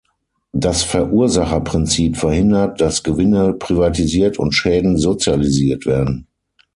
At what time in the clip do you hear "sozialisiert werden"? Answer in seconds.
4.97-6.25